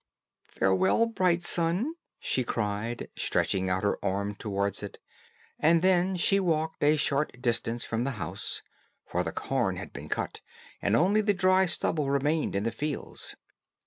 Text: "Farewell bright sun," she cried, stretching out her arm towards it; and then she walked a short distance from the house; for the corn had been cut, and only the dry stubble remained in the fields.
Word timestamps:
"Farewell 0.49 1.05
bright 1.05 1.43
sun," 1.43 1.93
she 2.19 2.43
cried, 2.43 3.07
stretching 3.15 3.69
out 3.69 3.83
her 3.83 4.03
arm 4.03 4.33
towards 4.33 4.81
it; 4.81 4.97
and 5.59 5.83
then 5.83 6.15
she 6.17 6.39
walked 6.39 6.81
a 6.83 6.97
short 6.97 7.39
distance 7.39 7.83
from 7.83 8.03
the 8.03 8.09
house; 8.17 8.63
for 9.05 9.23
the 9.23 9.31
corn 9.31 9.75
had 9.75 9.93
been 9.93 10.09
cut, 10.09 10.41
and 10.81 10.95
only 10.95 11.21
the 11.21 11.35
dry 11.35 11.67
stubble 11.67 12.09
remained 12.09 12.55
in 12.55 12.63
the 12.63 12.71
fields. 12.71 13.35